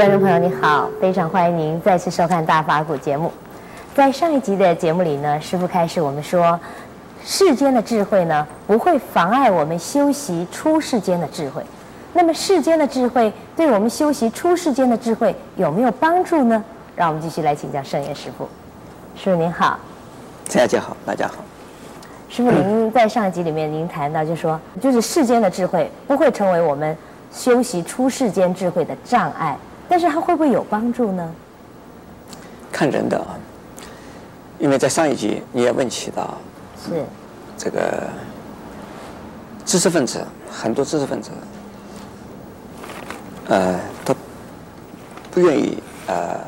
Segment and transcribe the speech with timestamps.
[0.00, 3.30] 观众朋友，你好，非常欢迎您再次收看《大法古》节目。
[3.94, 6.58] 在上一集的节目里呢，师傅开始我们说，
[7.22, 11.62] 世间的智慧呢，不会妨碍我们修习出世间的智慧。
[12.14, 16.64] 那么，世间的智慧对我们修习出世间的智慧有没有帮助呢？
[16.96, 18.48] 让我们继续来请教圣严师傅。
[19.14, 19.78] 师傅您好，
[20.46, 21.34] 蔡小姐好，大家好。
[22.30, 26.96] 师傅，您在上一集里面您谈到，就说，就是世间的智慧不会成为我们
[27.30, 29.54] 修习出世间智慧的障碍，
[29.90, 31.34] 但是它会不会有帮助呢？
[32.70, 33.34] 看人的啊，
[34.60, 36.38] 因为在上一集你也问起到，
[36.86, 37.04] 是
[37.58, 38.08] 这个
[39.66, 41.30] 知识分子，很多知识分子，
[43.48, 44.14] 呃，他
[45.32, 46.38] 不愿意呃，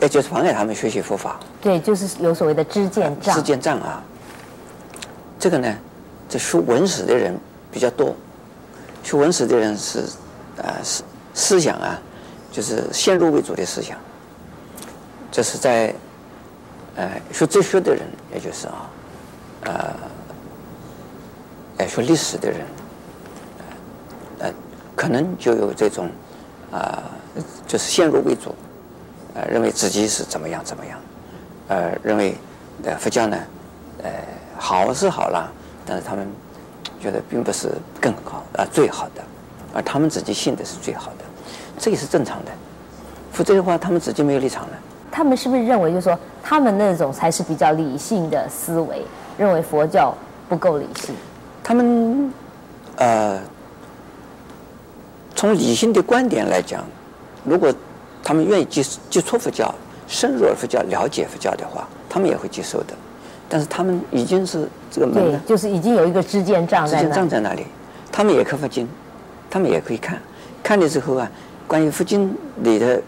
[0.00, 1.40] 也就是妨碍他们学习佛法。
[1.60, 3.34] 对，就是有所谓的知见障。
[3.34, 4.00] 知见障啊，
[5.38, 5.76] 这个呢，
[6.28, 7.36] 这学文史的人
[7.72, 8.14] 比较多。
[9.02, 10.04] 学文史的人是，
[10.56, 11.02] 呃，思
[11.34, 11.98] 思想啊，
[12.50, 13.98] 就是先入为主的思想。
[15.30, 15.94] 这是在，
[16.96, 18.02] 呃，学哲学的人，
[18.32, 18.90] 也就是啊，
[21.78, 22.60] 呃，学历史的人，
[24.40, 24.52] 呃，
[24.94, 26.06] 可能就有这种，
[26.70, 27.02] 啊、
[27.34, 28.54] 呃，就是先入为主，
[29.34, 30.98] 呃，认为自己是怎么样怎么样，
[31.68, 32.36] 呃，认为，
[32.84, 33.38] 呃，佛教呢，
[34.02, 34.10] 呃，
[34.58, 35.50] 好是好了，
[35.86, 36.26] 但是他们。
[37.00, 37.68] 觉得并不是
[38.00, 39.20] 更好啊，最好的，
[39.72, 41.24] 而他们自己信的是最好的，
[41.78, 42.50] 这也是正常的。
[43.32, 44.72] 否则的话，他们自己没有立场了。
[45.10, 49.02] 他们是不是认为，就是说，他们那种才是比较理性的思维，
[49.36, 50.14] 认为佛教
[50.48, 51.14] 不够理性？
[51.62, 52.32] 他们，
[52.96, 53.40] 呃，
[55.34, 56.84] 从理性的观点来讲，
[57.44, 57.72] 如果
[58.22, 59.74] 他们愿意接接触佛教、
[60.06, 62.94] 深入佛教、了解佛教的话，他们也会接受的。
[63.48, 67.08] 但是他们已经是这个门对，就是已经有一个知见障在那里。
[67.08, 67.66] 知见障在那里，
[68.10, 68.88] 他们也可以佛经，
[69.52, 70.18] 他们也可以看，
[70.62, 71.30] 看的时候啊，
[71.68, 73.02] 关于佛经里的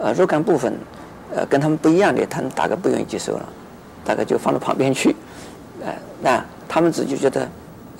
[0.00, 0.72] 呃若干部分，
[1.36, 3.46] 呃跟他们不一样的，他们大概不愿意接受了，
[4.02, 5.14] 大概就放到旁边去，
[5.84, 7.46] 呃，那他们自己觉得，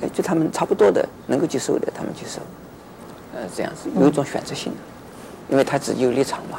[0.00, 2.40] 哎，就他们差不多的能够接受的，他们接受，
[3.34, 4.78] 呃，这样子有一种选择性的，
[5.50, 6.58] 因为他自己有立场嘛，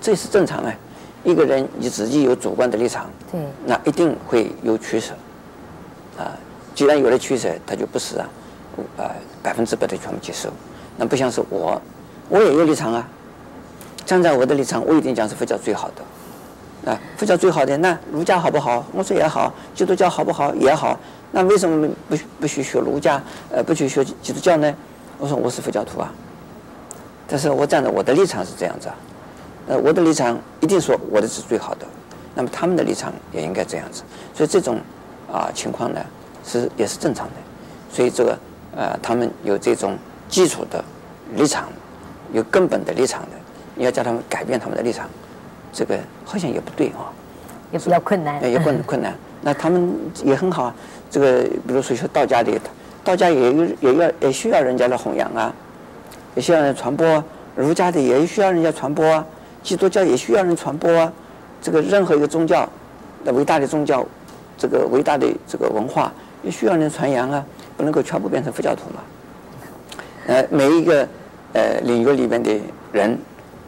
[0.00, 0.74] 这是正常啊。
[1.22, 5.12] 一个人你自己有主观的立场，对，那一定会有取舍，
[6.16, 6.32] 啊，
[6.74, 8.28] 既然有了取舍，他就不是啊，
[8.96, 9.10] 呃，
[9.42, 10.48] 百分之百的全部接受。
[10.98, 11.80] 那不像是我，
[12.28, 13.08] 我也有立场啊，
[14.04, 18.84] 站在我的立场，我一定讲是佛教最好的，啊，佛教最好的，那儒家好不好？
[18.92, 20.52] 我说也好，基督教好不好？
[20.56, 20.98] 也好，
[21.30, 23.22] 那为什么不不去学儒家？
[23.50, 24.74] 呃，不去学基督教呢？
[25.18, 26.12] 我说我是佛教徒啊，
[27.28, 28.94] 但是我站在我的立场是这样子啊。
[29.68, 31.86] 呃，我的立场一定说我的是最好的，
[32.34, 34.02] 那么他们的立场也应该这样子，
[34.34, 34.80] 所以这种
[35.30, 36.00] 啊情况呢
[36.44, 37.34] 是也是正常的，
[37.92, 38.38] 所以这个
[38.74, 39.96] 呃他们有这种
[40.28, 40.84] 基础的
[41.34, 41.68] 立场，
[42.32, 43.28] 有根本的立场的，
[43.74, 45.08] 你要叫他们改变他们的立场，
[45.72, 47.10] 这个好像也不对啊，
[47.72, 49.14] 也比较困难，也困困难。
[49.40, 49.94] 那他们
[50.24, 50.72] 也很好，
[51.10, 52.52] 这个比如说说道家的，
[53.02, 55.52] 道家也有也要也需要人家来弘扬啊，
[56.34, 57.24] 也需要人传播，啊
[57.56, 59.24] 儒家的也需要人家传播啊。
[59.62, 61.12] 基督教也需要人传播啊，
[61.60, 62.68] 这个任何一个宗教，
[63.24, 64.06] 那伟大的宗教，
[64.56, 66.12] 这个伟大的这个文化
[66.42, 67.44] 也需要人传扬啊，
[67.76, 69.02] 不能够全部变成佛教徒嘛。
[70.28, 71.08] 呃，每一个
[71.54, 72.54] 呃领域里面的
[72.92, 73.12] 人，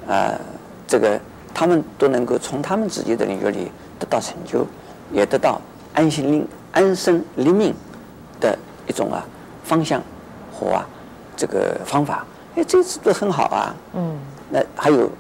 [0.06, 0.40] 啊、呃，
[0.86, 1.18] 这个
[1.54, 4.66] 他们都能够从他们自己的领域里得到成就，
[5.10, 5.58] 也得到
[5.94, 7.74] 安心立安身立命
[8.38, 8.56] 的
[8.86, 9.24] 一种啊
[9.64, 10.02] 方向
[10.52, 10.86] 和啊
[11.34, 12.26] 这个方法，
[12.56, 13.74] 哎，这次都很好啊。
[13.94, 14.18] 嗯。
[14.50, 15.10] 那还有。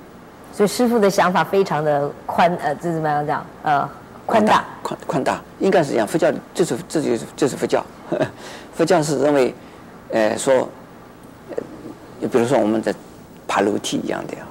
[0.52, 3.46] 所以师傅的想法非常的宽，呃，这怎么样讲？
[3.62, 3.88] 呃，
[4.26, 6.06] 宽大，宽宽大，应该是这样。
[6.06, 7.82] 佛教就是这就是就是佛教，
[8.74, 9.54] 佛教是认为，
[10.10, 10.68] 呃，说，
[12.20, 12.94] 呃，比如说我们在
[13.46, 14.42] 爬楼梯一样的呀，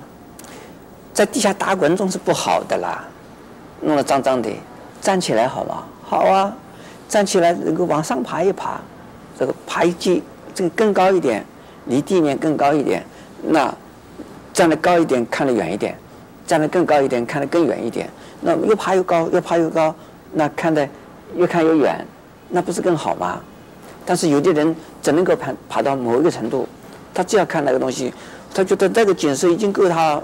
[1.13, 3.03] 在地下打滚总是不好的啦，
[3.81, 4.49] 弄得脏脏的，
[5.01, 5.83] 站起来好吗？
[6.03, 6.53] 好啊，
[7.07, 8.79] 站起来能够往上爬一爬，
[9.37, 10.21] 这个爬一阶，
[10.53, 11.45] 这个更高一点，
[11.85, 13.03] 离地面更高一点，
[13.43, 13.73] 那。
[14.51, 15.93] 站得高一点，看得远一点；
[16.45, 18.09] 站得更高一点，看得更远一点。
[18.41, 19.95] 那越爬越高，越爬越高，
[20.33, 20.85] 那看得
[21.37, 22.05] 越看越远，
[22.49, 23.39] 那不是更好吗？
[24.05, 26.67] 但是有的人只能够爬爬到某一个程度，
[27.19, 28.13] 他这样看那个东西，
[28.53, 30.21] 他觉得那个景色已经够他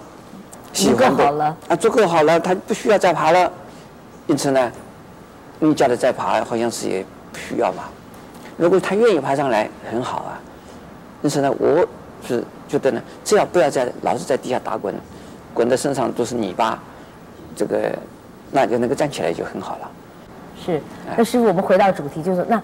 [0.71, 3.51] 喜欢的了啊，足够好了，他不需要再爬了。
[4.27, 4.71] 因此呢，
[5.59, 7.89] 你叫他再爬，好像是也不需要吧？
[8.55, 10.39] 如果他愿意爬上来，很好啊。
[11.21, 11.85] 因此呢，我
[12.25, 12.41] 是。
[12.67, 14.95] 觉得呢，只要不要再老是在地下打滚，
[15.53, 16.79] 滚的身上都是泥巴，
[17.55, 17.91] 这个
[18.51, 19.91] 那就能够站起来就很好了。
[20.65, 20.81] 是，
[21.15, 22.59] 那师傅，我们回到主题，就是那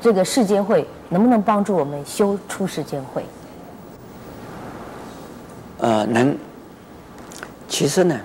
[0.00, 3.24] 这个世间会能不能帮助我们修出世间慧？
[5.78, 6.36] 呃，能。
[7.68, 8.18] 其实呢，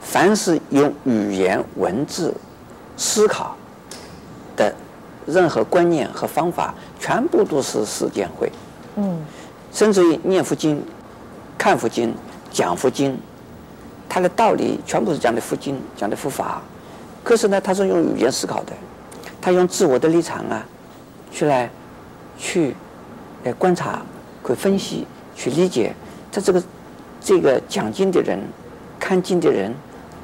[0.00, 2.34] 凡是用语言文字
[2.96, 3.56] 思考
[4.56, 4.74] 的
[5.26, 8.50] 任何观念和方法，全部都是世间慧。
[8.96, 9.24] 嗯。
[9.72, 10.82] 甚至于念佛经、
[11.56, 12.14] 看佛经、
[12.50, 13.18] 讲佛经，
[14.08, 16.62] 它的道理全部是讲的佛经、讲的佛法。
[17.24, 18.72] 可是呢，它是用语言思考的，
[19.40, 20.64] 他用自我的立场啊，
[21.30, 21.70] 去来
[22.38, 22.74] 去
[23.44, 24.02] 来观察、
[24.46, 25.94] 去分析、去理解。
[26.30, 26.62] 他这个
[27.20, 28.38] 这个讲经的人、
[28.98, 29.74] 看经的人，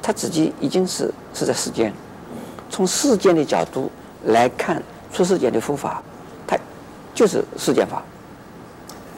[0.01, 1.93] 他自己已经是是在世间，
[2.69, 3.91] 从世间的角度
[4.25, 4.81] 来看
[5.11, 6.01] 出世间的佛法，
[6.47, 6.57] 他
[7.13, 8.03] 就是世间法。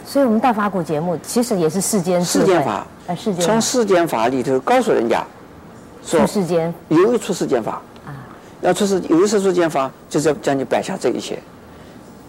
[0.05, 2.87] 所以，我们大法鼓节目其实也是世间世间法。
[3.07, 5.25] 呃，世间从世间法里头告诉人家。
[6.05, 8.15] 出世间有一出世间法啊，
[8.61, 11.37] 要出世有一出世间法，就是要叫你摆下这一切，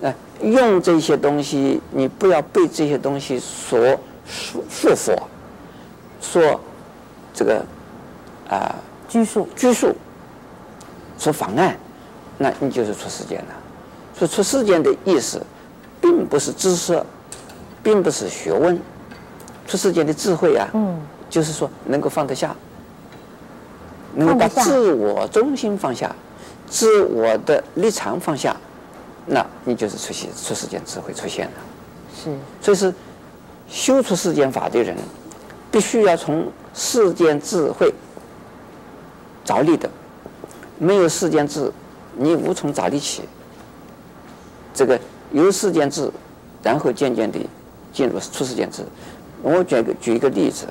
[0.02, 0.12] 呃，
[0.42, 3.96] 用这些东西，你不要被这些东西所
[4.28, 5.16] 束束缚，
[6.20, 6.60] 说
[7.32, 7.64] 这个
[8.48, 8.74] 啊
[9.08, 9.94] 拘束拘束，
[11.18, 11.76] 说妨碍，
[12.36, 13.54] 那你就是出世间了。
[14.14, 15.40] 所以出世间的意思，
[16.00, 17.02] 并不是知识，
[17.82, 18.80] 并不是学问，
[19.66, 22.54] 出世间的智慧啊，嗯，就是说能够放得下。
[24.14, 26.12] 能够把自我中心放下，
[26.66, 28.56] 自我的立场放下，
[29.26, 31.52] 那你就是出现出世间智慧出现了。
[32.16, 32.92] 是，所以是
[33.68, 34.96] 修出世间法的人，
[35.70, 37.92] 必须要从世间智慧
[39.44, 39.88] 着力的，
[40.78, 41.70] 没有世间智，
[42.16, 43.22] 你无从着力起。
[44.74, 44.98] 这个
[45.32, 46.10] 由世间智，
[46.62, 47.38] 然后渐渐的
[47.92, 48.82] 进入出世间智。
[49.42, 50.66] 我举个举一个例子，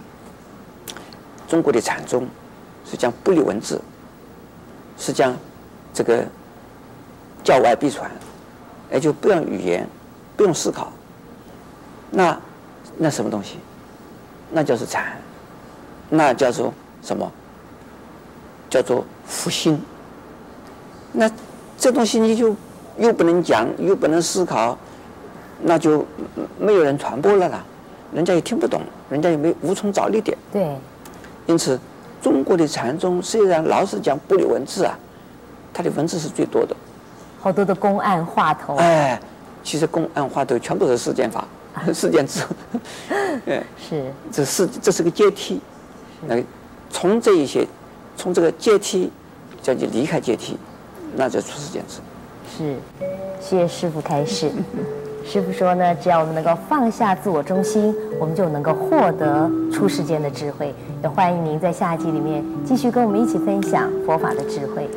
[1.48, 2.28] 中国的禅宗。
[2.90, 3.82] 是讲不离文字，
[4.98, 5.36] 是讲
[5.94, 6.26] 这个
[7.44, 8.10] 教外必传，
[8.90, 9.86] 也就不用语言，
[10.38, 10.90] 不用思考。
[12.10, 12.40] 那
[12.98, 13.58] 那什么东西？
[14.52, 15.18] 那叫做禅，
[16.10, 17.32] 那叫做什么？
[18.70, 19.82] 叫做佛心。
[21.12, 21.30] 那
[21.78, 22.56] 这东西你就
[22.98, 24.78] 又不能讲，又不能思考，
[25.62, 26.06] 那就
[26.60, 27.64] 没有人传播了啦，
[28.14, 30.38] 人家也听不懂，人家也没无从着力点。
[30.52, 30.76] 对，
[31.46, 31.80] 因此。
[32.20, 34.98] 中国的禅宗虽然老是讲不离文字啊，
[35.72, 36.76] 它的文字是最多的，
[37.40, 38.76] 好多的公案话头。
[38.78, 39.18] 哎，
[39.64, 41.48] 其实公案话头全部是世间法、
[41.94, 42.42] 世间智。
[43.46, 45.60] 哎，是，这是这是个阶梯，
[46.28, 46.36] 那
[46.90, 47.66] 从这一些，
[48.16, 49.12] 从这个阶梯
[49.62, 50.58] 叫你离开阶梯，
[51.16, 52.00] 那就出世间智。
[52.58, 52.76] 是，
[53.40, 54.52] 谢谢师傅开示。
[55.26, 60.74] 师傅说呢，只要我们能够放下自我中心，我们就能够获得出世间的智慧。
[61.04, 64.90] 也欢迎您在下一集里面继续跟我们一起分享佛法的智慧。